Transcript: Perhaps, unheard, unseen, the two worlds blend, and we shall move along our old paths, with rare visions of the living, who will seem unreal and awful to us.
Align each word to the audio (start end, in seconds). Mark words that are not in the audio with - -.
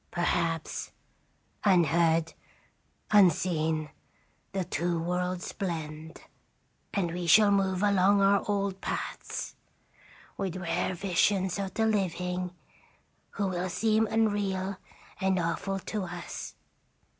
Perhaps, 0.09 0.91
unheard, 1.63 2.33
unseen, 3.11 3.91
the 4.51 4.65
two 4.65 4.99
worlds 4.99 5.51
blend, 5.51 6.23
and 6.91 7.11
we 7.11 7.27
shall 7.27 7.51
move 7.51 7.83
along 7.83 8.19
our 8.19 8.43
old 8.49 8.81
paths, 8.81 9.55
with 10.37 10.55
rare 10.55 10.95
visions 10.95 11.59
of 11.59 11.75
the 11.75 11.85
living, 11.85 12.49
who 13.33 13.45
will 13.49 13.69
seem 13.69 14.07
unreal 14.07 14.77
and 15.19 15.37
awful 15.37 15.77
to 15.77 16.05
us. 16.05 16.55